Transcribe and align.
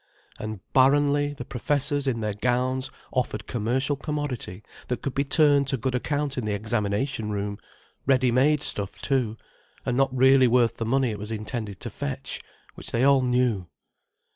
And 0.39 0.61
barrenly, 0.73 1.35
the 1.35 1.45
professors 1.45 2.07
in 2.07 2.21
their 2.21 2.33
gowns 2.33 2.89
offered 3.13 3.45
commercial 3.45 3.95
commodity 3.95 4.63
that 4.87 5.03
could 5.03 5.13
be 5.13 5.23
turned 5.23 5.67
to 5.67 5.77
good 5.77 5.93
account 5.93 6.39
in 6.39 6.45
the 6.47 6.55
examination 6.55 7.29
room; 7.29 7.59
ready 8.07 8.31
made 8.31 8.63
stuff 8.63 8.99
too, 8.99 9.37
and 9.85 9.95
not 9.95 10.09
really 10.11 10.47
worth 10.47 10.77
the 10.77 10.85
money 10.85 11.11
it 11.11 11.19
was 11.19 11.31
intended 11.31 11.79
to 11.81 11.91
fetch; 11.91 12.41
which 12.73 12.89
they 12.89 13.03
all 13.03 13.21
knew. 13.21 13.67